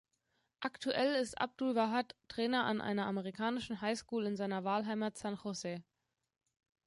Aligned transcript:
Aktuell 0.61 1.13
ist 1.21 1.39
Abdul-Wahad 1.39 2.15
Trainer 2.27 2.63
an 2.65 2.81
einer 2.81 3.05
amerikanischen 3.05 3.81
High 3.81 3.99
School 3.99 4.25
in 4.25 4.35
seiner 4.35 4.63
Wahlheimat 4.63 5.15
San 5.15 5.37
Jose. 5.43 5.83